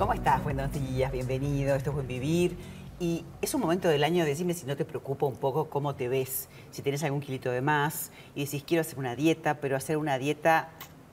¿Cómo 0.00 0.14
estás? 0.14 0.42
Buenos 0.42 0.72
días, 0.72 1.12
bienvenido, 1.12 1.76
esto 1.76 1.90
es 1.90 1.94
Buen 1.94 2.08
Vivir. 2.08 2.56
Y 2.98 3.22
es 3.42 3.52
un 3.52 3.60
momento 3.60 3.86
del 3.86 4.02
año, 4.02 4.24
decime 4.24 4.54
si 4.54 4.64
no 4.64 4.74
te 4.74 4.86
preocupa 4.86 5.26
un 5.26 5.36
poco 5.36 5.68
cómo 5.68 5.94
te 5.94 6.08
ves, 6.08 6.48
si 6.70 6.80
tienes 6.80 7.04
algún 7.04 7.20
kilito 7.20 7.50
de 7.50 7.60
más 7.60 8.10
y 8.34 8.46
decís 8.46 8.64
quiero 8.66 8.80
hacer 8.80 8.98
una 8.98 9.14
dieta, 9.14 9.60
pero 9.60 9.76
hacer 9.76 9.98
una 9.98 10.16
dieta, 10.16 10.70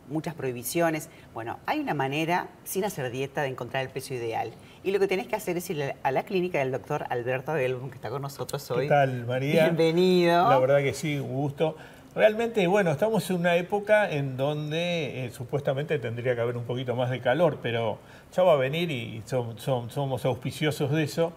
muchas 0.07 0.35
prohibiciones. 0.35 1.09
Bueno, 1.33 1.59
hay 1.65 1.81
una 1.81 1.93
manera, 1.93 2.47
sin 2.63 2.85
hacer 2.85 3.11
dieta, 3.11 3.41
de 3.41 3.49
encontrar 3.49 3.83
el 3.83 3.89
peso 3.89 4.13
ideal. 4.13 4.53
Y 4.85 4.91
lo 4.91 5.01
que 5.01 5.09
tenés 5.09 5.27
que 5.27 5.35
hacer 5.35 5.57
es 5.57 5.69
ir 5.69 5.93
a 6.01 6.11
la 6.11 6.23
clínica 6.23 6.59
del 6.59 6.71
doctor 6.71 7.07
Alberto 7.09 7.51
Abelbum, 7.51 7.89
que 7.89 7.95
está 7.95 8.09
con 8.09 8.21
nosotros 8.21 8.71
hoy. 8.71 8.85
¿Qué 8.85 8.89
tal, 8.89 9.25
María? 9.25 9.65
Bienvenido. 9.65 10.49
La 10.49 10.59
verdad 10.59 10.77
que 10.77 10.93
sí, 10.93 11.19
un 11.19 11.33
gusto. 11.33 11.75
Realmente, 12.17 12.65
bueno, 12.65 12.89
estamos 12.89 13.29
en 13.29 13.35
una 13.35 13.57
época 13.57 14.09
en 14.09 14.37
donde 14.37 15.25
eh, 15.25 15.29
supuestamente 15.29 15.99
tendría 15.99 16.33
que 16.33 16.41
haber 16.41 16.57
un 16.57 16.63
poquito 16.63 16.95
más 16.95 17.11
de 17.11 17.19
calor, 17.19 17.59
pero 17.61 17.99
ya 18.35 18.41
va 18.41 18.53
a 18.53 18.55
venir 18.55 18.89
y 18.89 19.21
somos 19.27 20.25
auspiciosos 20.25 20.89
de 20.89 21.03
eso. 21.03 21.31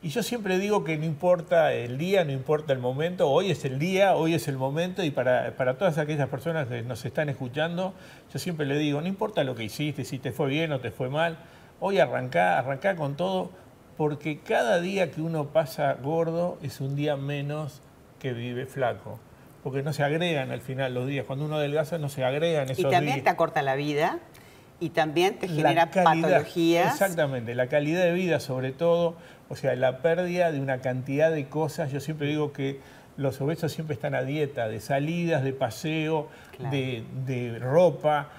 Y 0.00 0.08
yo 0.08 0.22
siempre 0.22 0.58
digo 0.58 0.84
que 0.84 0.96
no 0.96 1.04
importa 1.04 1.74
el 1.74 1.98
día, 1.98 2.24
no 2.24 2.32
importa 2.32 2.72
el 2.72 2.78
momento, 2.78 3.28
hoy 3.28 3.50
es 3.50 3.66
el 3.66 3.78
día, 3.78 4.16
hoy 4.16 4.32
es 4.32 4.48
el 4.48 4.56
momento, 4.56 5.04
y 5.04 5.10
para, 5.10 5.54
para 5.54 5.76
todas 5.76 5.98
aquellas 5.98 6.30
personas 6.30 6.66
que 6.66 6.80
nos 6.80 7.04
están 7.04 7.28
escuchando, 7.28 7.92
yo 8.32 8.38
siempre 8.38 8.64
le 8.64 8.78
digo, 8.78 9.02
no 9.02 9.08
importa 9.08 9.44
lo 9.44 9.54
que 9.54 9.64
hiciste, 9.64 10.02
si 10.06 10.18
te 10.18 10.32
fue 10.32 10.48
bien 10.48 10.72
o 10.72 10.80
te 10.80 10.92
fue 10.92 11.10
mal, 11.10 11.36
hoy 11.78 11.98
arrancá, 11.98 12.58
arrancá 12.58 12.96
con 12.96 13.18
todo, 13.18 13.50
porque 13.98 14.40
cada 14.40 14.80
día 14.80 15.10
que 15.10 15.20
uno 15.20 15.48
pasa 15.48 15.92
gordo 16.02 16.56
es 16.62 16.80
un 16.80 16.96
día 16.96 17.18
menos 17.18 17.82
que 18.18 18.32
vive 18.32 18.64
flaco 18.64 19.18
porque 19.62 19.82
no 19.82 19.92
se 19.92 20.02
agregan 20.02 20.50
al 20.50 20.60
final 20.60 20.94
los 20.94 21.06
días. 21.06 21.24
Cuando 21.26 21.44
uno 21.44 21.56
adelgaza 21.56 21.98
no 21.98 22.08
se 22.08 22.24
agregan 22.24 22.64
esos 22.64 22.78
días. 22.78 22.90
Y 22.90 22.94
también 22.94 23.22
te 23.22 23.30
acorta 23.30 23.62
la 23.62 23.76
vida 23.76 24.18
y 24.80 24.90
también 24.90 25.38
te 25.38 25.48
genera 25.48 25.90
patologías. 25.90 26.92
Exactamente, 26.92 27.54
la 27.54 27.68
calidad 27.68 28.02
de 28.02 28.12
vida 28.12 28.40
sobre 28.40 28.72
todo, 28.72 29.16
o 29.48 29.56
sea, 29.56 29.76
la 29.76 29.98
pérdida 29.98 30.50
de 30.50 30.60
una 30.60 30.80
cantidad 30.80 31.30
de 31.30 31.46
cosas. 31.46 31.92
Yo 31.92 32.00
siempre 32.00 32.26
digo 32.26 32.52
que 32.52 32.80
los 33.16 33.40
obesos 33.40 33.72
siempre 33.72 33.94
están 33.94 34.14
a 34.14 34.22
dieta, 34.22 34.68
de 34.68 34.80
salidas, 34.80 35.44
de 35.44 35.52
paseo, 35.52 36.28
de, 36.70 37.04
de 37.26 37.58
ropa, 37.60 38.30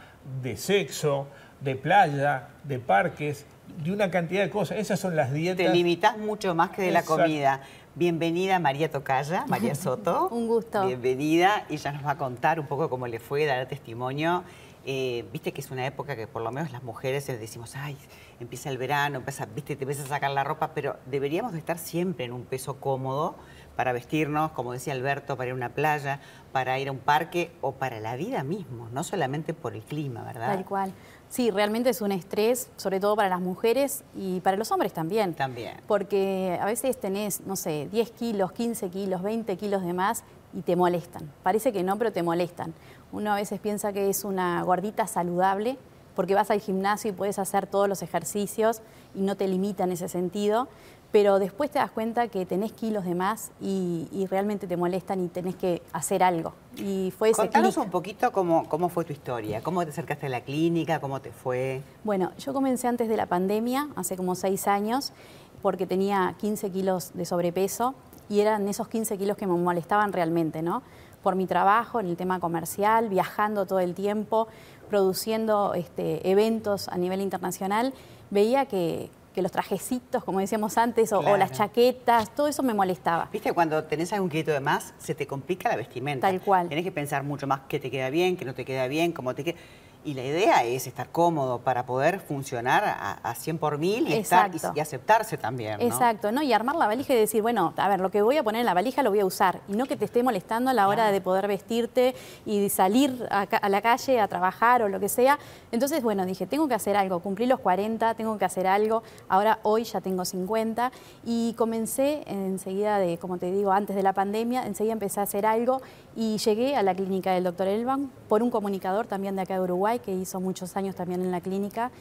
de 0.41 0.57
sexo, 0.57 1.27
de 1.61 1.75
playa, 1.75 2.49
de 2.63 2.79
parques, 2.79 3.45
de 3.83 3.91
una 3.91 4.09
cantidad 4.11 4.43
de 4.43 4.49
cosas. 4.49 4.77
Esas 4.77 4.99
son 4.99 5.15
las 5.15 5.33
dietas. 5.33 5.65
Te 5.65 5.73
limitas 5.73 6.17
mucho 6.17 6.55
más 6.55 6.69
que 6.71 6.81
de 6.81 6.91
la 6.91 7.03
comida. 7.03 7.61
Bienvenida 7.95 8.57
María 8.59 8.89
Tocaya, 8.89 9.45
María 9.47 9.75
Soto. 9.75 10.29
un 10.29 10.47
gusto. 10.47 10.85
Bienvenida. 10.85 11.65
Ella 11.69 11.91
nos 11.91 12.05
va 12.05 12.11
a 12.11 12.17
contar 12.17 12.59
un 12.59 12.67
poco 12.67 12.89
cómo 12.89 13.07
le 13.07 13.19
fue, 13.19 13.45
dar 13.45 13.67
testimonio. 13.67 14.43
Eh, 14.85 15.25
viste 15.31 15.53
que 15.53 15.61
es 15.61 15.71
una 15.71 15.85
época 15.85 16.15
que 16.15 16.27
por 16.27 16.41
lo 16.41 16.51
menos 16.51 16.71
las 16.71 16.83
mujeres 16.83 17.25
decimos, 17.27 17.75
ay, 17.75 17.95
empieza 18.39 18.69
el 18.69 18.77
verano, 18.77 19.17
empieza, 19.17 19.45
viste, 19.45 19.75
te 19.75 19.83
empieza 19.83 20.03
a 20.03 20.07
sacar 20.07 20.31
la 20.31 20.43
ropa, 20.43 20.71
pero 20.73 20.97
deberíamos 21.05 21.53
de 21.53 21.59
estar 21.59 21.77
siempre 21.77 22.25
en 22.25 22.33
un 22.33 22.43
peso 22.43 22.81
cómodo 22.81 23.37
para 23.75 23.93
vestirnos, 23.93 24.51
como 24.51 24.73
decía 24.73 24.93
Alberto, 24.93 25.35
para 25.37 25.47
ir 25.47 25.53
a 25.53 25.55
una 25.55 25.69
playa, 25.69 26.19
para 26.51 26.79
ir 26.79 26.89
a 26.89 26.91
un 26.91 26.99
parque 26.99 27.51
o 27.61 27.73
para 27.73 27.99
la 27.99 28.15
vida 28.15 28.43
mismo, 28.43 28.87
no 28.91 29.03
solamente 29.03 29.53
por 29.53 29.73
el 29.73 29.81
clima, 29.81 30.23
¿verdad? 30.23 30.53
Tal 30.53 30.65
cual. 30.65 30.93
Sí, 31.29 31.49
realmente 31.49 31.89
es 31.89 32.01
un 32.01 32.11
estrés, 32.11 32.69
sobre 32.75 32.99
todo 32.99 33.15
para 33.15 33.27
las 33.27 33.41
mujeres 33.41 34.03
y 34.15 34.39
para 34.41 34.55
los 34.55 34.71
hombres 34.71 34.93
también. 34.93 35.33
También. 35.33 35.77
Porque 35.87 36.59
a 36.61 36.65
veces 36.65 36.99
tenés, 36.99 37.41
no 37.41 37.55
sé, 37.55 37.89
10 37.91 38.11
kilos, 38.11 38.51
15 38.51 38.89
kilos, 38.89 39.23
20 39.23 39.57
kilos 39.57 39.83
de 39.83 39.93
más 39.93 40.23
y 40.53 40.61
te 40.61 40.75
molestan. 40.75 41.31
Parece 41.41 41.73
que 41.73 41.81
no, 41.81 41.97
pero 41.97 42.11
te 42.11 42.21
molestan. 42.21 42.75
Uno 43.11 43.31
a 43.31 43.35
veces 43.35 43.59
piensa 43.59 43.93
que 43.93 44.09
es 44.09 44.23
una 44.23 44.61
gordita 44.61 45.07
saludable 45.07 45.79
porque 46.15 46.35
vas 46.35 46.51
al 46.51 46.59
gimnasio 46.59 47.09
y 47.09 47.13
puedes 47.13 47.39
hacer 47.39 47.65
todos 47.65 47.89
los 47.89 48.03
ejercicios 48.03 48.81
y 49.15 49.21
no 49.21 49.35
te 49.35 49.47
limita 49.47 49.83
en 49.83 49.91
ese 49.91 50.07
sentido, 50.09 50.67
pero 51.13 51.37
después 51.37 51.69
te 51.69 51.77
das 51.77 51.91
cuenta 51.91 52.27
que 52.27 52.43
tenés 52.47 52.73
kilos 52.73 53.05
de 53.05 53.13
más 53.13 53.51
y, 53.61 54.25
realmente 54.31 54.65
te 54.65 54.75
molestan 54.77 55.23
y 55.23 55.27
tenés 55.27 55.55
que 55.55 55.83
hacer 55.91 56.23
algo. 56.23 56.53
Y 56.75 57.13
fue 57.15 57.29
ese 57.29 57.39
Contanos 57.39 57.77
un 57.77 57.91
poquito 57.91 58.31
cómo, 58.31 58.67
cómo 58.67 58.89
fue 58.89 59.05
tu 59.05 59.13
historia, 59.13 59.61
cómo 59.61 59.83
te 59.83 59.91
acercaste 59.91 60.25
a 60.25 60.29
la 60.29 60.41
clínica, 60.41 60.99
cómo 60.99 61.21
te 61.21 61.31
fue. 61.31 61.83
Bueno, 62.03 62.31
yo 62.39 62.51
comencé 62.51 62.87
antes 62.87 63.09
de 63.09 63.15
la 63.15 63.27
pandemia, 63.27 63.89
hace 63.95 64.17
como 64.17 64.33
seis 64.33 64.67
años, 64.67 65.13
porque 65.61 65.85
tenía 65.85 66.33
15 66.39 66.71
kilos 66.71 67.11
de 67.13 67.25
sobrepeso 67.25 67.93
y 68.27 68.39
eran 68.39 68.67
esos 68.67 68.87
15 68.87 69.15
kilos 69.19 69.37
que 69.37 69.45
me 69.45 69.53
molestaban 69.53 70.13
realmente, 70.13 70.63
¿no? 70.63 70.81
Por 71.21 71.35
mi 71.35 71.45
trabajo 71.45 71.99
en 71.99 72.07
el 72.07 72.17
tema 72.17 72.39
comercial, 72.39 73.09
viajando 73.09 73.67
todo 73.67 73.79
el 73.79 73.93
tiempo, 73.93 74.47
produciendo 74.89 75.75
este, 75.75 76.27
eventos 76.31 76.87
a 76.87 76.97
nivel 76.97 77.21
internacional, 77.21 77.93
veía 78.31 78.65
que, 78.65 79.11
que 79.33 79.41
los 79.41 79.51
trajecitos, 79.51 80.23
como 80.23 80.39
decíamos 80.39 80.77
antes, 80.77 81.11
o, 81.11 81.37
las 81.37 81.51
chaquetas, 81.51 82.33
todo 82.33 82.47
eso 82.47 82.63
me 82.63 82.73
molestaba. 82.73 83.29
Viste, 83.31 83.51
cuando 83.51 83.83
tenés 83.83 84.13
algún 84.13 84.29
kilito 84.29 84.51
de 84.51 84.59
más, 84.59 84.93
se 84.99 85.15
te 85.15 85.27
complica 85.27 85.69
la 85.69 85.75
vestimenta. 85.75 86.27
Tal 86.27 86.39
cual. 86.39 86.69
Tenés 86.69 86.85
que 86.85 86.91
pensar 86.91 87.23
mucho 87.23 87.47
más 87.47 87.61
qué 87.67 87.79
te 87.79 87.91
queda 87.91 88.09
bien, 88.09 88.37
qué 88.37 88.45
no 88.45 88.53
te 88.53 88.63
queda 88.63 88.87
bien, 88.87 89.11
cómo 89.11 89.35
te 89.35 89.43
queda... 89.43 89.57
Y 90.05 90.13
la 90.15 90.23
idea 90.23 90.63
es 90.63 90.85
estar 90.85 91.09
cómodo 91.09 91.59
para 91.59 91.85
poder 91.85 92.19
funcionar 92.19 92.83
a, 92.85 93.35
100 93.35 93.57
por 93.57 93.77
mil 93.77 94.07
y, 94.07 94.13
estar, 94.13 94.51
y, 94.75 94.79
aceptarse 94.79 95.37
también. 95.37 95.79
¿no? 95.79 95.85
Exacto, 95.85 96.31
¿no? 96.31 96.41
Y 96.41 96.51
armar 96.51 96.75
la 96.75 96.87
valija 96.87 97.13
y 97.13 97.17
decir, 97.17 97.41
bueno, 97.41 97.73
a 97.77 97.87
ver, 97.87 98.01
lo 98.01 98.11
que 98.11 98.21
voy 98.21 98.37
a 98.37 98.43
poner 98.43 98.59
en 98.59 98.65
la 98.65 98.73
valija 98.73 99.01
lo 99.01 99.11
voy 99.11 99.21
a 99.21 99.25
usar. 99.25 99.61
Y 99.69 99.73
no 99.73 99.85
que 99.85 99.95
te 99.95 100.05
esté 100.05 100.21
molestando 100.21 100.69
a 100.69 100.73
la 100.73 100.87
hora 100.87 101.11
de 101.11 101.21
poder 101.21 101.47
vestirte 101.47 102.15
y 102.45 102.69
salir 102.69 103.25
a, 103.29 103.69
la 103.69 103.81
calle 103.81 104.19
a 104.19 104.27
trabajar 104.27 104.81
o 104.81 104.89
lo 104.89 104.99
que 104.99 105.07
sea. 105.07 105.39
Entonces, 105.71 106.03
bueno, 106.03 106.25
dije, 106.25 106.47
tengo 106.47 106.67
que 106.67 106.73
hacer 106.73 106.97
algo. 106.97 107.19
Cumplí 107.21 107.45
los 107.45 107.59
40, 107.61 108.13
tengo 108.15 108.37
que 108.37 108.45
hacer 108.45 108.67
algo. 108.67 109.03
Ahora, 109.29 109.59
hoy 109.63 109.85
ya 109.85 110.01
tengo 110.01 110.25
50. 110.25 110.91
Y 111.25 111.53
comencé 111.53 112.23
enseguida 112.27 112.99
de, 112.99 113.17
como 113.17 113.37
te 113.37 113.51
digo, 113.51 113.71
antes 113.71 113.95
de 113.95 114.03
la 114.03 114.13
pandemia, 114.13 114.65
enseguida 114.65 114.93
empecé 114.93 115.21
a 115.21 115.23
hacer 115.23 115.45
algo 115.45 115.81
y 116.15 116.37
llegué 116.37 116.75
a 116.75 116.83
la 116.83 116.93
clínica 116.93 117.31
del 117.31 117.43
doctor 117.43 117.67
Elban 117.67 118.11
por 118.29 118.43
un 118.43 118.51
comunicador 118.51 119.07
también 119.07 119.35
de 119.35 119.41
acá 119.41 119.55
de 119.55 119.61
Uruguay 119.61 119.99
que 119.99 120.13
hizo 120.13 120.39
muchos 120.39 120.77
años 120.77 120.95
también 120.95 121.21
en 121.21 121.31
la 121.31 121.41
clínica, 121.41 121.91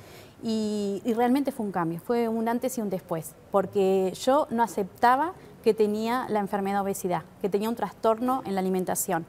y, 0.42 1.00
realmente 1.14 1.52
fue 1.52 1.64
un 1.64 1.72
cambio, 1.72 2.00
fue 2.00 2.28
un 2.28 2.48
antes 2.48 2.76
y 2.76 2.80
un 2.80 2.90
después, 2.90 3.34
porque 3.50 4.12
yo 4.20 4.48
no 4.50 4.62
aceptaba 4.62 5.32
que 5.62 5.72
tenía 5.72 6.26
la 6.28 6.40
enfermedad 6.40 6.82
obesidad, 6.82 7.22
que 7.40 7.48
tenía 7.48 7.68
un 7.68 7.76
trastorno 7.76 8.42
en 8.44 8.54
la 8.54 8.60
alimentación, 8.60 9.24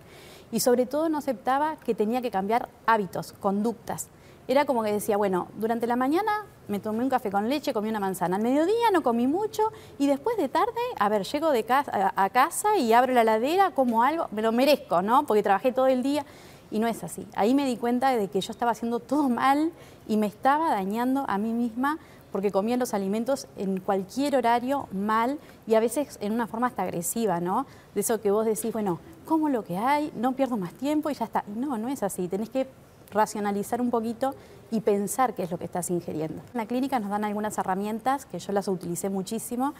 y 0.52 0.60
sobre 0.60 0.86
todo 0.86 1.10
no 1.10 1.20
aceptaba 1.20 1.76
que 1.78 1.94
tenía 1.94 2.22
que 2.22 2.32
cambiar 2.32 2.68
hábitos, 2.88 3.34
conductas. 3.34 4.08
Era 4.48 4.66
como 4.66 4.84
que 4.84 4.92
decía, 4.92 5.18
bueno, 5.18 5.48
durante 5.60 5.88
la 5.88 5.96
mañana 5.96 6.46
me 6.68 6.80
tomé 6.80 7.04
un 7.04 7.10
café 7.10 7.30
con 7.32 7.50
leche, 7.50 7.74
comí 7.74 7.90
una 7.90 8.00
manzana. 8.00 8.38
Al 8.38 8.42
mediodía 8.42 8.92
no 8.92 9.04
comí 9.04 9.28
mucho 9.28 9.64
y 10.00 10.08
después 10.08 10.38
de 10.38 10.50
tarde, 10.50 10.72
a 10.98 11.10
ver, 11.10 11.24
llego 11.24 11.52
de 11.52 11.64
casa, 11.64 12.14
a 12.16 12.30
casa 12.30 12.78
y 12.78 12.94
abro 12.94 13.14
la 13.14 13.24
ladera, 13.24 13.72
como 13.72 14.04
algo, 14.04 14.28
me 14.32 14.42
lo 14.42 14.52
merezco, 14.52 15.02
¿no? 15.02 15.26
Porque 15.26 15.44
trabajé 15.44 15.72
todo 15.72 15.88
el 15.88 16.04
día. 16.04 16.26
Y 16.72 16.80
no 16.80 16.88
es 16.88 17.04
así. 17.04 17.28
Ahí 17.36 17.54
me 17.54 17.66
di 17.66 17.78
cuenta 17.78 18.16
de 18.16 18.30
que 18.30 18.42
yo 18.42 18.52
estaba 18.52 18.72
haciendo 18.72 19.00
todo 19.00 19.30
mal 19.30 19.72
y 20.08 20.18
me 20.18 20.26
estaba 20.26 20.72
dañando 20.72 21.24
a 21.28 21.38
mí 21.38 21.54
misma 21.54 22.00
porque 22.32 22.52
comía 22.52 22.78
los 22.78 22.96
alimentos 22.96 23.48
en 23.58 23.80
cualquier 23.80 24.36
horario 24.36 24.88
mal 24.92 25.38
y 25.68 25.76
a 25.76 25.80
veces 25.80 26.18
en 26.20 26.34
una 26.34 26.48
forma 26.48 26.66
hasta 26.66 26.82
agresiva, 26.82 27.40
¿no? 27.40 27.68
De 27.94 28.02
eso 28.02 28.20
que 28.22 28.32
vos 28.32 28.44
decís, 28.44 28.74
bueno, 28.74 29.00
como 29.28 29.50
lo 29.50 29.64
que 29.64 29.78
hay, 29.78 30.12
no 30.16 30.32
pierdo 30.32 30.58
más 30.58 30.74
tiempo 30.74 31.12
y 31.12 31.14
ya 31.14 31.26
está. 31.26 31.44
No, 31.56 31.78
no 31.78 31.90
es 31.90 32.02
así. 32.02 32.28
Tenés 32.28 32.50
que 32.50 32.68
racionalizar 33.14 33.80
un 33.82 33.90
poquito 33.90 34.36
y 34.72 34.82
pensar 34.82 35.36
qué 35.36 35.44
es 35.44 35.52
lo 35.52 35.58
que 35.58 35.66
estás 35.66 35.90
ingiriendo. 35.90 36.42
En 36.54 36.58
la 36.58 36.66
clínica 36.66 37.00
nos 37.00 37.10
dan 37.10 37.24
algunas 37.24 37.58
herramientas 37.58 38.26
que 38.26 38.40
yo 38.40 38.52
las 38.54 38.68
utilicé 38.68 39.10
muchísimo, 39.10 39.74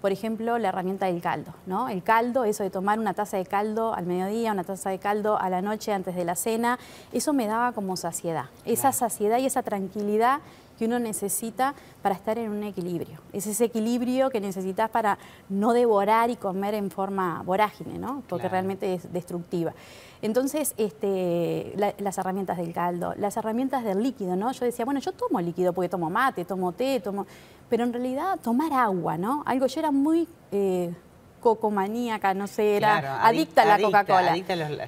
por 0.00 0.12
ejemplo, 0.12 0.58
la 0.58 0.68
herramienta 0.68 1.06
del 1.06 1.20
caldo, 1.20 1.52
¿no? 1.66 1.88
El 1.88 2.02
caldo, 2.02 2.44
eso 2.44 2.62
de 2.62 2.70
tomar 2.70 2.98
una 2.98 3.14
taza 3.14 3.36
de 3.36 3.44
caldo 3.44 3.94
al 3.94 4.06
mediodía, 4.06 4.52
una 4.52 4.64
taza 4.64 4.90
de 4.90 4.98
caldo 4.98 5.38
a 5.38 5.50
la 5.50 5.62
noche 5.62 5.92
antes 5.92 6.14
de 6.14 6.24
la 6.24 6.36
cena, 6.36 6.78
eso 7.12 7.32
me 7.32 7.46
daba 7.46 7.72
como 7.72 7.96
saciedad, 7.96 8.46
esa 8.64 8.92
saciedad 8.92 9.38
y 9.38 9.46
esa 9.46 9.62
tranquilidad 9.62 10.40
que 10.80 10.86
uno 10.86 10.98
necesita 10.98 11.74
para 12.00 12.14
estar 12.14 12.38
en 12.38 12.50
un 12.50 12.62
equilibrio. 12.62 13.18
Es 13.34 13.46
ese 13.46 13.66
equilibrio 13.66 14.30
que 14.30 14.40
necesitas 14.40 14.88
para 14.88 15.18
no 15.50 15.74
devorar 15.74 16.30
y 16.30 16.36
comer 16.36 16.72
en 16.72 16.90
forma 16.90 17.42
vorágine, 17.44 17.98
¿no? 17.98 18.22
porque 18.30 18.48
realmente 18.48 18.94
es 18.94 19.12
destructiva. 19.12 19.74
Entonces, 20.22 20.72
este, 20.78 21.74
las 21.76 22.16
herramientas 22.16 22.56
del 22.56 22.72
caldo, 22.72 23.12
las 23.18 23.36
herramientas 23.36 23.84
del 23.84 24.02
líquido, 24.02 24.36
¿no? 24.36 24.52
Yo 24.52 24.64
decía, 24.64 24.86
bueno, 24.86 25.00
yo 25.00 25.12
tomo 25.12 25.38
líquido 25.42 25.74
porque 25.74 25.90
tomo 25.90 26.08
mate, 26.08 26.46
tomo 26.46 26.72
té, 26.72 27.00
tomo... 27.00 27.26
Pero 27.70 27.84
en 27.84 27.92
realidad 27.92 28.38
tomar 28.42 28.72
agua, 28.72 29.16
¿no? 29.16 29.42
Algo, 29.46 29.66
yo 29.66 29.80
era 29.80 29.90
muy... 29.90 30.28
Eh, 30.52 30.92
cocomaníaca, 31.40 32.34
no 32.34 32.46
sé, 32.46 32.76
era 32.76 33.26
adicta, 33.26 33.62
a 33.62 33.64
la 33.64 33.80
Coca-Cola. 33.80 34.36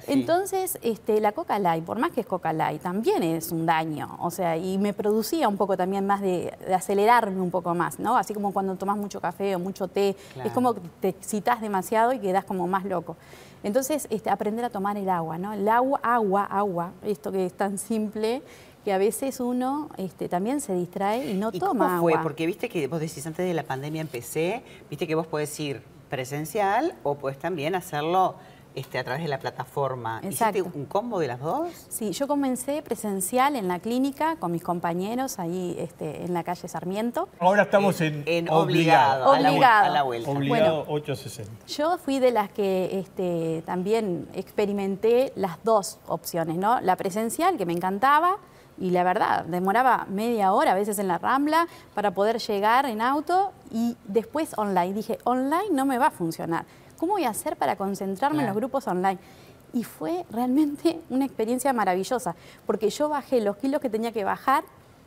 Entonces, 0.07 0.77
este, 0.81 1.19
la 1.19 1.31
Coca 1.31 1.59
Light, 1.59 1.83
por 1.83 1.99
más 1.99 2.11
que 2.11 2.21
es 2.21 2.27
Coca 2.27 2.53
Light, 2.53 2.81
también 2.81 3.23
es 3.23 3.51
un 3.51 3.65
daño, 3.65 4.15
o 4.19 4.31
sea, 4.31 4.55
y 4.55 4.77
me 4.77 4.93
producía 4.93 5.47
un 5.47 5.57
poco 5.57 5.75
también 5.75 6.05
más 6.05 6.21
de, 6.21 6.53
acelerarme 6.73 7.41
un 7.41 7.51
poco 7.51 7.73
más, 7.73 7.99
¿no? 7.99 8.15
Así 8.15 8.33
como 8.33 8.53
cuando 8.53 8.75
tomas 8.75 8.97
mucho 8.97 9.19
café 9.19 9.55
o 9.55 9.59
mucho 9.59 9.87
té, 9.87 10.15
es 10.43 10.51
como 10.53 10.73
que 10.75 10.81
te 11.01 11.09
excitas 11.09 11.59
demasiado 11.59 12.13
y 12.13 12.19
quedas 12.19 12.45
como 12.45 12.67
más 12.67 12.85
loco. 12.85 13.17
Entonces, 13.63 14.07
este, 14.09 14.29
aprender 14.29 14.65
a 14.65 14.69
tomar 14.69 14.97
el 14.97 15.09
agua, 15.09 15.37
¿no? 15.37 15.53
El 15.53 15.67
agua, 15.67 15.99
agua, 16.03 16.43
agua, 16.43 16.91
esto 17.03 17.31
que 17.31 17.45
es 17.45 17.53
tan 17.53 17.77
simple, 17.77 18.43
que 18.83 18.93
a 18.93 18.97
veces 18.97 19.39
uno 19.39 19.89
este, 19.97 20.27
también 20.29 20.59
se 20.61 20.73
distrae 20.73 21.31
y 21.31 21.33
no 21.35 21.49
¿Y 21.53 21.59
toma 21.59 21.87
cómo 21.87 22.01
fue? 22.01 22.13
agua. 22.13 22.23
Porque 22.23 22.45
viste 22.45 22.69
que 22.69 22.87
vos 22.87 22.99
decís 22.99 23.25
antes 23.25 23.45
de 23.45 23.53
la 23.53 23.63
pandemia 23.63 24.01
empecé, 24.01 24.63
viste 24.89 25.07
que 25.07 25.15
vos 25.15 25.27
podés 25.27 25.57
ir 25.59 25.81
presencial 26.09 26.95
o 27.03 27.15
podés 27.15 27.37
también 27.39 27.75
hacerlo 27.75 28.35
este, 28.75 28.97
a 28.97 29.03
través 29.03 29.21
de 29.21 29.29
la 29.29 29.37
plataforma. 29.39 30.19
Exacto. 30.23 30.59
¿Hiciste 30.59 30.77
un 30.79 30.85
combo 30.85 31.19
de 31.19 31.27
las 31.27 31.39
dos? 31.39 31.69
Sí, 31.89 32.11
yo 32.11 32.27
comencé 32.27 32.81
presencial 32.81 33.55
en 33.55 33.67
la 33.67 33.79
clínica 33.79 34.35
con 34.37 34.51
mis 34.51 34.63
compañeros 34.63 35.37
ahí 35.37 35.75
este, 35.77 36.23
en 36.25 36.33
la 36.33 36.43
calle 36.43 36.67
Sarmiento. 36.67 37.29
Ahora 37.39 37.63
estamos 37.63 38.01
en, 38.01 38.23
En 38.25 38.49
obligado. 38.49 39.31
obligado, 39.31 39.31
a 39.33 39.39
la, 39.39 39.49
vuel- 39.49 39.53
Obligado. 39.53 39.85
a 39.85 39.89
la 39.89 40.03
vuelta. 40.03 40.31
Obligado 40.31 40.85
860. 40.87 41.67
Yo 41.67 41.97
fui 41.99 42.17
de 42.19 42.31
las 42.31 42.49
que 42.49 42.99
este, 42.99 43.61
también 43.65 44.27
experimenté 44.33 45.33
las 45.35 45.63
dos 45.63 45.99
opciones, 46.07 46.57
¿no? 46.57 46.81
La 46.81 46.95
presencial, 46.95 47.57
que 47.57 47.65
me 47.67 47.73
encantaba, 47.73 48.37
y 48.77 48.89
la 48.89 49.03
verdad, 49.03 49.45
demoraba 49.45 50.05
media 50.09 50.51
hora 50.51 50.71
a 50.71 50.75
veces 50.75 50.99
en 50.99 51.07
la 51.07 51.17
Rambla 51.17 51.67
para 51.93 52.11
poder 52.11 52.39
llegar 52.39 52.85
en 52.85 53.01
auto, 53.01 53.51
y 53.71 53.97
después 54.05 54.57
online. 54.57 54.93
Dije, 54.93 55.17
online 55.23 55.69
no 55.71 55.85
me 55.85 55.97
va 55.97 56.07
a 56.07 56.11
funcionar. 56.11 56.65
¿Cómo 56.97 57.13
voy 57.13 57.25
a 57.25 57.29
hacer 57.29 57.57
para 57.57 57.75
concentrarme 57.75 58.41
en 58.41 58.47
los 58.47 58.55
grupos 58.55 58.87
online? 58.87 59.19
Y 59.73 59.83
fue 59.83 60.25
realmente 60.29 61.01
una 61.09 61.25
experiencia 61.25 61.73
maravillosa, 61.73 62.35
porque 62.65 62.89
yo 62.89 63.09
bajé 63.09 63.41
los 63.41 63.57
kilos 63.57 63.81
que 63.81 63.89
tenía 63.89 64.11
que 64.11 64.23
bajar 64.23 64.63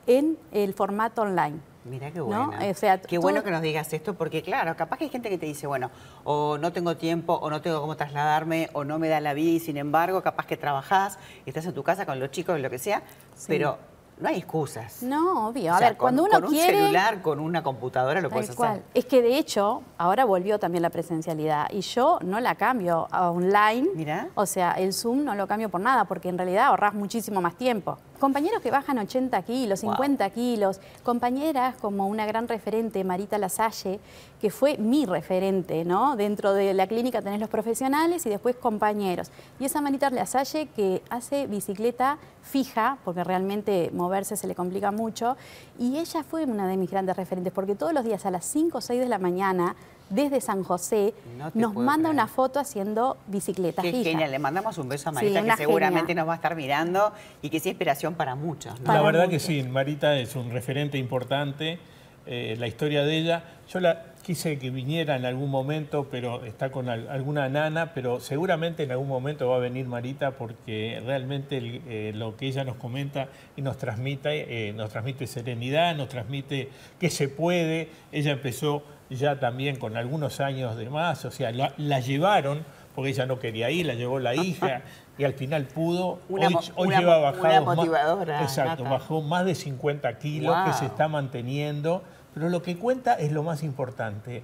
en 0.06 0.36
el 0.52 0.74
formato 0.74 1.22
online. 1.22 1.60
Mira 1.88 2.10
qué 2.10 2.18
¿no? 2.18 2.24
bueno. 2.24 2.52
O 2.70 2.74
sea, 2.74 3.00
qué 3.00 3.16
todo- 3.16 3.22
bueno 3.22 3.42
que 3.44 3.50
nos 3.50 3.62
digas 3.62 3.92
esto, 3.92 4.14
porque 4.14 4.42
claro, 4.42 4.76
capaz 4.76 4.98
que 4.98 5.04
hay 5.04 5.10
gente 5.10 5.30
que 5.30 5.38
te 5.38 5.46
dice, 5.46 5.66
bueno, 5.66 5.90
o 6.24 6.58
no 6.58 6.72
tengo 6.72 6.96
tiempo, 6.96 7.34
o 7.34 7.48
no 7.48 7.62
tengo 7.62 7.80
cómo 7.80 7.96
trasladarme, 7.96 8.68
o 8.72 8.84
no 8.84 8.98
me 8.98 9.08
da 9.08 9.20
la 9.20 9.34
vida, 9.34 9.52
y 9.52 9.60
sin 9.60 9.76
embargo, 9.76 10.22
capaz 10.22 10.46
que 10.46 10.56
trabajás, 10.56 11.18
estás 11.46 11.64
en 11.66 11.74
tu 11.74 11.82
casa 11.82 12.04
con 12.04 12.18
los 12.18 12.30
chicos, 12.30 12.60
lo 12.60 12.68
que 12.70 12.78
sea, 12.78 13.02
pero 13.46 13.78
no 14.18 14.28
hay 14.28 14.36
excusas. 14.38 15.02
No, 15.02 15.48
obvio. 15.48 15.72
O 15.72 15.74
A 15.74 15.78
sea, 15.78 15.88
ver, 15.88 15.96
con- 15.96 16.04
cuando 16.06 16.24
uno 16.24 16.40
con 16.40 16.50
quiere... 16.50 16.72
un 16.74 16.80
celular, 16.84 17.20
con 17.22 17.38
una 17.40 17.62
computadora 17.62 18.20
lo 18.20 18.28
Tal 18.30 18.38
puedes 18.40 18.56
cual. 18.56 18.70
hacer. 18.70 18.82
Es 18.94 19.04
que 19.04 19.20
de 19.22 19.36
hecho, 19.38 19.82
ahora 19.98 20.24
volvió 20.24 20.58
también 20.58 20.82
la 20.82 20.90
presencialidad 20.90 21.66
y 21.70 21.80
yo 21.82 22.18
no 22.22 22.40
la 22.40 22.54
cambio 22.54 23.08
a 23.10 23.30
online. 23.30 23.88
Mirá. 23.94 24.28
O 24.34 24.46
sea, 24.46 24.72
el 24.72 24.92
Zoom 24.94 25.24
no 25.24 25.34
lo 25.34 25.46
cambio 25.46 25.68
por 25.68 25.80
nada 25.80 26.04
porque 26.06 26.28
en 26.30 26.38
realidad 26.38 26.66
ahorras 26.66 26.94
muchísimo 26.94 27.40
más 27.42 27.56
tiempo. 27.56 27.98
Compañeros 28.18 28.62
que 28.62 28.70
bajan 28.70 28.96
80 28.98 29.42
kilos, 29.42 29.82
Wow. 29.82 29.92
50 29.92 30.30
kilos, 30.30 30.80
compañeras 31.02 31.74
como 31.82 32.06
una 32.06 32.24
gran 32.24 32.48
referente, 32.48 33.04
Marita 33.04 33.36
Lasalle, 33.36 34.00
que 34.40 34.48
fue 34.50 34.78
mi 34.78 35.04
referente, 35.04 35.84
¿no? 35.84 36.16
Dentro 36.16 36.54
de 36.54 36.72
la 36.72 36.86
clínica 36.86 37.20
tenés 37.20 37.40
los 37.40 37.50
profesionales 37.50 38.24
y 38.24 38.30
después 38.30 38.56
compañeros. 38.56 39.30
Y 39.60 39.66
esa 39.66 39.82
Marita 39.82 40.08
Lasalle 40.08 40.68
que 40.74 41.02
hace 41.10 41.46
bicicleta 41.46 42.16
fija, 42.50 42.98
porque 43.04 43.24
realmente 43.24 43.90
moverse 43.92 44.36
se 44.36 44.46
le 44.46 44.54
complica 44.54 44.90
mucho, 44.92 45.36
y 45.78 45.98
ella 45.98 46.22
fue 46.22 46.44
una 46.44 46.66
de 46.68 46.76
mis 46.76 46.90
grandes 46.90 47.16
referentes, 47.16 47.52
porque 47.52 47.74
todos 47.74 47.92
los 47.92 48.04
días 48.04 48.24
a 48.26 48.30
las 48.30 48.44
5 48.46 48.78
o 48.78 48.80
6 48.80 49.00
de 49.00 49.08
la 49.08 49.18
mañana, 49.18 49.74
desde 50.08 50.40
San 50.40 50.62
José, 50.62 51.12
No 51.36 51.50
nos 51.54 51.74
manda 51.74 52.08
creer. 52.10 52.14
una 52.14 52.26
foto 52.28 52.60
haciendo 52.60 53.16
bicicleta 53.26 53.82
Qué 53.82 53.90
fija. 53.90 54.10
genial, 54.10 54.30
le 54.30 54.38
mandamos 54.38 54.78
un 54.78 54.88
beso 54.88 55.08
a 55.08 55.12
Marita, 55.12 55.42
que 55.42 55.56
seguramente 55.56 56.06
genia. 56.06 56.22
nos 56.22 56.28
va 56.28 56.34
a 56.34 56.36
estar 56.36 56.54
mirando 56.54 57.12
y 57.42 57.50
que 57.50 57.58
sea 57.58 57.70
inspiración 57.72 58.14
para 58.14 58.36
muchos. 58.36 58.78
¿no? 58.78 58.86
Para 58.86 59.00
La 59.00 59.04
verdad 59.04 59.28
que 59.28 59.40
sí, 59.40 59.64
Marita 59.64 60.16
es 60.16 60.36
un 60.36 60.50
referente 60.52 60.96
importante, 60.96 61.80
eh, 62.24 62.54
la 62.58 62.68
historia 62.68 63.02
de 63.04 63.16
ella. 63.18 63.42
Yo 63.68 63.80
la 63.80 64.00
quise 64.26 64.58
que 64.58 64.70
viniera 64.70 65.14
en 65.14 65.24
algún 65.24 65.48
momento, 65.50 66.08
pero 66.10 66.44
está 66.44 66.72
con 66.72 66.88
al- 66.88 67.08
alguna 67.08 67.48
nana, 67.48 67.92
pero 67.94 68.18
seguramente 68.18 68.82
en 68.82 68.90
algún 68.90 69.06
momento 69.06 69.48
va 69.48 69.54
a 69.54 69.60
venir 69.60 69.86
Marita 69.86 70.32
porque 70.32 71.00
realmente 71.06 71.58
el- 71.58 71.80
eh, 71.86 72.10
lo 72.12 72.36
que 72.36 72.48
ella 72.48 72.64
nos 72.64 72.74
comenta 72.74 73.28
y 73.56 73.62
nos 73.62 73.76
transmite, 73.78 74.68
eh, 74.68 74.72
nos 74.72 74.90
transmite 74.90 75.28
serenidad, 75.28 75.94
nos 75.94 76.08
transmite 76.08 76.70
que 76.98 77.08
se 77.08 77.28
puede. 77.28 77.88
Ella 78.10 78.32
empezó 78.32 78.82
ya 79.10 79.38
también 79.38 79.76
con 79.76 79.96
algunos 79.96 80.40
años 80.40 80.76
de 80.76 80.90
más, 80.90 81.24
o 81.24 81.30
sea, 81.30 81.52
la, 81.52 81.72
la 81.76 82.00
llevaron, 82.00 82.64
porque 82.96 83.10
ella 83.10 83.26
no 83.26 83.38
quería 83.38 83.70
ir, 83.70 83.86
la 83.86 83.94
llevó 83.94 84.18
la 84.18 84.34
hija. 84.34 84.82
Y 85.18 85.24
al 85.24 85.34
final 85.34 85.64
pudo. 85.66 86.18
Una 86.28 86.48
hoy, 86.48 86.54
hoy 86.74 86.88
una 86.88 86.98
lleva 86.98 87.18
bajado 87.18 87.46
una 87.46 87.60
más- 87.60 87.76
motivadora, 87.76 88.42
Exacto, 88.42 88.82
Nata. 88.82 88.90
bajó 88.96 89.22
más 89.22 89.46
de 89.46 89.54
50 89.54 90.18
kilos 90.18 90.54
que 90.66 90.72
se 90.72 90.86
está 90.86 91.06
manteniendo, 91.06 92.02
pero 92.36 92.50
lo 92.50 92.60
que 92.60 92.76
cuenta 92.76 93.14
es 93.14 93.32
lo 93.32 93.42
más 93.42 93.62
importante, 93.62 94.42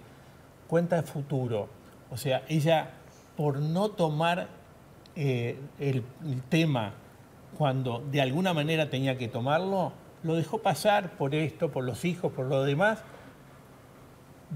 cuenta 0.66 0.96
el 0.96 1.04
futuro. 1.04 1.68
O 2.10 2.16
sea, 2.16 2.42
ella 2.48 2.88
por 3.36 3.58
no 3.58 3.90
tomar 3.90 4.48
eh, 5.14 5.58
el, 5.78 6.02
el 6.24 6.42
tema 6.48 6.94
cuando 7.58 8.02
de 8.10 8.22
alguna 8.22 8.54
manera 8.54 8.88
tenía 8.88 9.18
que 9.18 9.28
tomarlo, 9.28 9.92
lo 10.22 10.36
dejó 10.36 10.62
pasar 10.62 11.18
por 11.18 11.34
esto, 11.34 11.70
por 11.70 11.84
los 11.84 12.06
hijos, 12.06 12.32
por 12.32 12.46
lo 12.46 12.64
demás. 12.64 13.00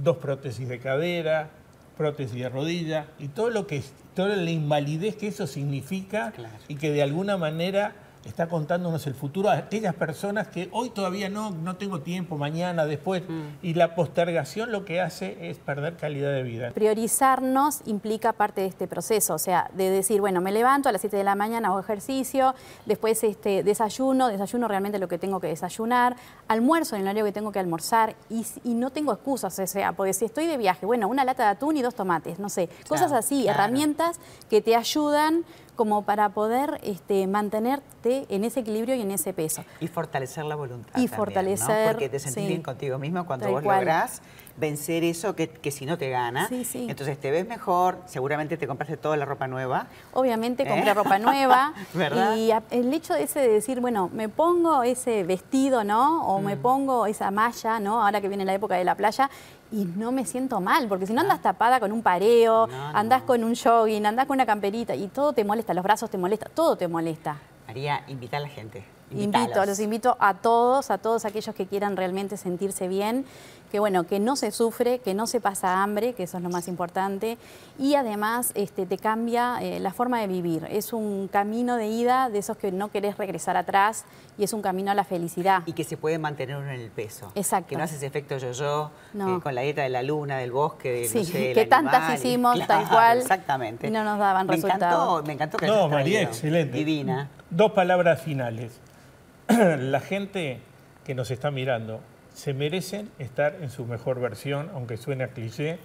Dos 0.03 0.17
prótesis 0.17 0.67
de 0.67 0.79
cadera, 0.79 1.50
prótesis 1.99 2.41
de 2.41 2.49
rodilla 2.49 3.09
y 3.19 3.29
todo 3.29 3.50
lo 3.50 3.67
que 3.67 3.83
toda 4.15 4.35
la 4.35 4.50
invalidez 4.50 5.15
que 5.17 5.29
eso 5.29 5.47
significa 5.47 6.33
Claro. 6.33 6.55
y 6.69 6.77
que 6.77 6.91
de 6.91 7.03
alguna 7.03 7.37
manera 7.37 7.93
está 8.26 8.49
contándonos 8.49 9.06
el 9.06 9.14
futuro 9.14 9.49
a 9.49 9.56
aquellas 9.56 9.94
personas 9.94 10.49
que 10.49 10.69
hoy 10.73 10.90
todavía 10.90 11.28
no, 11.28 11.50
no 11.50 11.76
tengo 11.76 12.00
tiempo, 12.00 12.37
mañana, 12.37 12.84
después. 12.87 13.23
Y 13.62 13.75
la 13.75 13.94
postergación 13.94 14.73
lo 14.73 14.84
que 14.84 15.00
hace 15.00 15.49
es 15.49 15.58
perder 15.58 15.96
calidad 15.96 16.32
de 16.32 16.43
vida. 16.43 16.70
Priorizarnos 16.73 17.81
implica 17.87 18.32
parte 18.32 18.62
de 18.62 18.67
este 18.67 18.87
proceso, 18.87 19.34
o 19.34 19.38
sea, 19.38 19.70
de 19.75 19.90
decir, 19.90 20.20
bueno, 20.20 20.40
me 20.40 20.52
levanto 20.52 20.88
a 20.88 20.93
las 20.93 21.00
7 21.00 21.17
de 21.17 21.25
la 21.25 21.34
mañana, 21.34 21.69
hago 21.69 21.81
ejercicio, 21.81 22.55
después 22.84 23.23
este, 23.25 23.62
desayuno, 23.62 24.28
desayuno 24.28 24.69
realmente 24.69 24.99
lo 24.99 25.08
que 25.08 25.19
tengo 25.19 25.40
que 25.40 25.49
desayunar, 25.49 26.17
almuerzo 26.49 26.96
en 26.96 27.02
el 27.02 27.08
horario 27.08 27.25
que 27.25 27.32
tengo 27.32 27.52
que 27.52 27.58
almorzar 27.58 28.17
y, 28.28 28.44
y 28.64 28.75
no 28.75 28.90
tengo 28.90 29.12
excusas, 29.12 29.58
o 29.58 29.67
sea, 29.67 29.93
porque 29.93 30.12
si 30.12 30.25
estoy 30.25 30.46
de 30.46 30.56
viaje, 30.56 30.87
bueno, 30.87 31.08
una 31.08 31.25
lata 31.25 31.44
de 31.44 31.50
atún 31.50 31.76
y 31.76 31.82
dos 31.82 31.94
tomates, 31.94 32.38
no 32.38 32.49
sé, 32.49 32.69
cosas 32.88 33.12
así, 33.12 33.43
claro. 33.43 33.61
herramientas 33.61 34.19
que 34.50 34.61
te 34.61 34.76
ayudan 34.76 35.44
como 35.76 36.02
para 36.02 36.31
poder 36.31 36.81
este, 36.82 37.26
mantenerte 37.26 38.26
en 38.28 38.44
ese 38.44 38.61
equilibrio 38.61 38.94
y 38.94 39.02
en 39.02 39.11
ese 39.11 39.32
peso. 39.32 39.64
Y 39.81 39.88
fortalecer 39.88 40.44
la 40.44 40.56
voluntad. 40.56 40.90
Y 40.90 40.93
también, 40.93 41.11
¿no? 41.11 41.17
fortalecer, 41.17 41.93
Porque 41.93 42.08
te 42.08 42.19
sentís 42.19 42.43
sí. 42.43 42.49
bien 42.49 42.62
contigo 42.62 42.99
mismo 42.99 43.25
cuando 43.26 43.49
vos 43.49 43.62
cual. 43.62 43.78
lográs 43.81 44.23
vencer 44.56 45.05
eso 45.05 45.37
que, 45.37 45.49
que 45.49 45.70
si 45.70 45.87
no 45.87 45.99
te 45.99 46.08
gana. 46.11 46.49
Sí, 46.49 46.64
sí. 46.64 46.87
Entonces 46.88 47.19
te 47.20 47.31
ves 47.31 47.47
mejor, 47.47 47.99
seguramente 48.06 48.56
te 48.56 48.67
compraste 48.67 48.97
toda 48.97 49.17
la 49.17 49.25
ropa 49.25 49.47
nueva. 49.47 49.87
Obviamente 50.12 50.62
¿Eh? 50.62 50.67
compré 50.69 50.94
ropa 50.94 51.19
nueva. 51.19 51.75
¿Verdad? 51.94 52.37
Y 52.37 52.50
el 52.70 52.93
hecho 52.94 53.14
de 53.14 53.25
ese 53.25 53.41
de 53.41 53.49
decir, 53.49 53.81
bueno, 53.81 54.08
me 54.12 54.29
pongo 54.29 54.82
ese 54.82 55.25
vestido, 55.25 55.85
¿no? 55.85 56.26
O 56.26 56.40
Mm. 56.40 56.45
me 56.45 56.57
pongo 56.57 57.07
esa 57.07 57.30
malla, 57.30 57.78
¿no? 57.80 58.02
Ahora 58.04 58.21
que 58.21 58.28
viene 58.28 58.45
la 58.45 58.54
época 58.54 58.76
de 58.76 58.85
la 58.85 58.95
playa. 58.95 59.28
Y 59.73 59.85
no 59.85 60.12
me 60.12 60.25
siento 60.25 60.61
mal, 60.61 60.87
porque 60.88 61.07
si 61.09 61.12
no 61.12 61.23
andas 61.23 61.42
tapada 61.42 61.80
con 61.80 61.90
un 61.90 62.00
pareo, 62.02 62.69
No, 62.69 62.87
andás 62.97 63.23
no. 63.23 63.26
con 63.26 63.42
un 63.45 63.54
jogging, 63.57 64.07
andás 64.07 64.26
con 64.26 64.37
una 64.37 64.47
camperita 64.47 64.95
y 64.95 65.09
todo 65.09 65.33
te 65.33 65.45
molesta, 65.45 65.75
los 65.75 65.83
brazos 65.83 66.09
te 66.09 66.19
molesta, 66.19 66.49
todo 66.54 66.76
te 66.76 66.87
molesta. 66.87 67.37
María, 67.66 68.04
invita 68.07 68.37
a 68.37 68.40
la 68.40 68.49
gente. 68.49 68.85
Invito, 69.10 69.64
los 69.64 69.78
invito 69.80 70.16
a 70.20 70.34
todos, 70.34 70.90
a 70.90 70.98
todos 70.98 71.25
aquellos 71.25 71.54
que 71.54 71.66
quieran 71.66 71.96
realmente 71.96 72.36
sentirse 72.36 72.88
bien, 72.88 73.25
que 73.70 73.78
bueno, 73.80 74.04
que 74.04 74.20
no 74.20 74.36
se 74.36 74.52
sufre, 74.52 75.00
que 75.00 75.12
no 75.14 75.26
se 75.26 75.40
pasa 75.40 75.82
hambre, 75.82 76.14
que 76.14 76.22
eso 76.25 76.36
es 76.38 76.42
lo 76.42 76.50
más 76.50 76.68
importante, 76.68 77.36
y 77.78 77.94
además 77.96 78.52
este, 78.54 78.86
te 78.86 78.96
cambia 78.96 79.58
eh, 79.60 79.80
la 79.80 79.92
forma 79.92 80.20
de 80.20 80.28
vivir. 80.28 80.66
Es 80.70 80.92
un 80.92 81.28
camino 81.28 81.76
de 81.76 81.88
ida 81.88 82.28
de 82.30 82.38
esos 82.38 82.56
que 82.56 82.70
no 82.72 82.90
querés 82.90 83.16
regresar 83.18 83.56
atrás 83.56 84.04
y 84.38 84.44
es 84.44 84.52
un 84.52 84.62
camino 84.62 84.90
a 84.92 84.94
la 84.94 85.04
felicidad. 85.04 85.62
Y 85.66 85.72
que 85.72 85.82
se 85.84 85.96
puede 85.96 86.18
mantener 86.18 86.56
uno 86.56 86.70
en 86.70 86.80
el 86.80 86.90
peso. 86.90 87.32
Exacto. 87.34 87.70
Que 87.70 87.76
no 87.76 87.82
haces 87.84 88.02
efecto 88.02 88.38
yo-yo, 88.38 88.90
No. 89.14 89.36
eh, 89.36 89.40
con 89.40 89.54
la 89.54 89.62
dieta 89.62 89.82
de 89.82 89.88
la 89.88 90.02
luna, 90.02 90.38
del 90.38 90.52
bosque, 90.52 90.90
de, 90.92 91.08
Sí, 91.08 91.18
no 91.18 91.25
sé, 91.25 91.38
del 91.38 91.54
que 91.54 91.66
tantas 91.66 91.94
animal, 91.94 92.12
y- 92.12 92.18
hicimos, 92.28 92.58
tal 92.66 92.66
Claro, 92.66 92.88
cual, 92.90 93.18
Exactamente. 93.18 93.88
y 93.88 93.90
no 93.90 94.04
nos 94.04 94.18
daban 94.18 94.46
me 94.46 94.54
resultado. 94.54 94.84
Encantó, 95.20 95.26
me 95.26 95.32
encantó 95.32 95.56
que 95.58 95.66
No, 95.66 95.88
María, 95.88 96.18
traído. 96.18 96.30
excelente. 96.30 96.76
Divina. 96.78 97.30
Dos 97.50 97.73
palabras 97.73 98.21
finales. 98.21 98.81
La 99.49 100.00
gente 100.00 100.59
que 101.05 101.15
nos 101.15 101.31
está 101.31 101.53
mirando 101.53 102.00
se 102.35 102.55
merecen 102.55 103.09
estar 103.21 103.59
en 103.61 103.71
su 103.71 103.87
mejor 103.87 104.21
versión, 104.21 104.69
aunque 104.75 104.97
suene 104.97 105.23
a 105.23 105.29
cliché, 105.29 105.79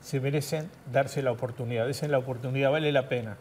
se 0.00 0.20
merecen 0.20 0.70
darse 0.92 1.20
la 1.22 1.32
oportunidad. 1.32 1.88
Desen 1.88 2.12
la 2.12 2.18
oportunidad, 2.18 2.70
vale 2.70 2.92
la 2.92 3.08
pena. 3.08 3.36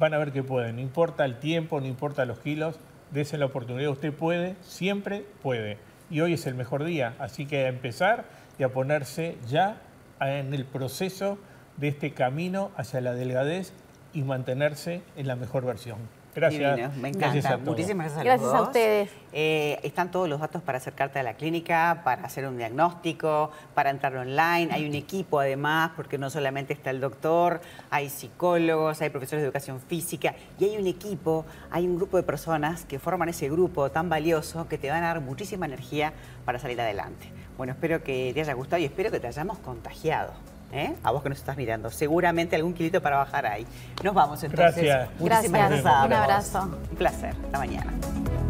Van 0.00 0.14
a 0.14 0.18
ver 0.18 0.32
que 0.32 0.42
pueden, 0.42 0.76
no 0.76 0.82
importa 0.82 1.24
el 1.24 1.38
tiempo, 1.38 1.80
no 1.80 1.86
importa 1.86 2.24
los 2.24 2.40
kilos, 2.40 2.80
desen 3.12 3.38
la 3.38 3.46
oportunidad. 3.46 3.92
Usted 3.92 4.12
puede, 4.12 4.56
siempre 4.60 5.24
puede. 5.44 5.78
Y 6.10 6.22
hoy 6.22 6.32
es 6.32 6.46
el 6.48 6.56
mejor 6.56 6.82
día, 6.82 7.14
así 7.20 7.46
que 7.46 7.66
a 7.66 7.68
empezar 7.68 8.24
y 8.58 8.64
a 8.64 8.70
ponerse 8.70 9.36
ya 9.46 9.76
en 10.20 10.52
el 10.54 10.64
proceso 10.64 11.38
de 11.76 11.86
este 11.86 12.14
camino 12.14 12.72
hacia 12.76 13.00
la 13.00 13.14
delgadez 13.14 13.72
y 14.12 14.22
mantenerse 14.22 15.02
en 15.16 15.28
la 15.28 15.36
mejor 15.36 15.64
versión. 15.64 15.98
Gracias. 16.34 16.76
Divino, 16.76 16.92
me 17.00 17.10
Gracias 17.12 17.44
encanta. 17.44 17.48
a 17.48 17.52
todos. 17.58 17.68
Muchísimas 17.68 18.06
gracias 18.06 18.20
a 18.20 18.24
Gracias 18.24 18.46
los 18.46 18.54
a 18.54 18.58
dos. 18.58 18.66
ustedes. 18.68 19.10
Eh, 19.34 19.78
están 19.82 20.10
todos 20.10 20.28
los 20.28 20.40
datos 20.40 20.62
para 20.62 20.78
acercarte 20.78 21.18
a 21.18 21.22
la 21.22 21.34
clínica, 21.34 22.02
para 22.04 22.24
hacer 22.24 22.46
un 22.46 22.56
diagnóstico, 22.58 23.50
para 23.74 23.90
entrar 23.90 24.16
online. 24.16 24.68
Hay 24.72 24.86
un 24.86 24.94
equipo 24.94 25.40
además, 25.40 25.92
porque 25.96 26.18
no 26.18 26.30
solamente 26.30 26.72
está 26.72 26.90
el 26.90 27.00
doctor, 27.00 27.60
hay 27.90 28.08
psicólogos, 28.08 29.00
hay 29.02 29.10
profesores 29.10 29.42
de 29.42 29.46
educación 29.46 29.80
física 29.80 30.34
y 30.58 30.64
hay 30.64 30.76
un 30.76 30.86
equipo, 30.86 31.44
hay 31.70 31.86
un 31.86 31.96
grupo 31.96 32.16
de 32.16 32.22
personas 32.22 32.84
que 32.84 32.98
forman 32.98 33.28
ese 33.28 33.48
grupo 33.48 33.90
tan 33.90 34.08
valioso 34.08 34.68
que 34.68 34.78
te 34.78 34.90
van 34.90 35.02
a 35.04 35.08
dar 35.08 35.20
muchísima 35.20 35.66
energía 35.66 36.12
para 36.44 36.58
salir 36.58 36.80
adelante. 36.80 37.26
Bueno, 37.56 37.72
espero 37.74 38.02
que 38.02 38.32
te 38.34 38.40
haya 38.40 38.54
gustado 38.54 38.80
y 38.80 38.86
espero 38.86 39.10
que 39.10 39.20
te 39.20 39.26
hayamos 39.26 39.58
contagiado. 39.58 40.32
¿Eh? 40.72 40.94
A 41.02 41.12
vos 41.12 41.22
que 41.22 41.28
nos 41.28 41.38
estás 41.38 41.56
mirando. 41.56 41.90
Seguramente 41.90 42.56
algún 42.56 42.74
kilito 42.74 43.00
para 43.00 43.18
bajar 43.18 43.46
ahí. 43.46 43.66
Nos 44.02 44.14
vamos 44.14 44.42
entonces. 44.42 44.84
Gracias. 44.84 45.20
Muchísimas 45.20 45.70
Gracias. 45.70 46.04
Un 46.06 46.12
abrazo. 46.12 46.78
Un 46.90 46.96
placer. 46.96 47.34
Hasta 47.44 47.58
mañana. 47.58 48.41